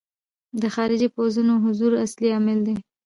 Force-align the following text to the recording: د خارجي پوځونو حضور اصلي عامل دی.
د 0.61 0.63
خارجي 0.75 1.09
پوځونو 1.15 1.53
حضور 1.65 1.91
اصلي 2.05 2.29
عامل 2.35 2.59
دی. 2.67 2.75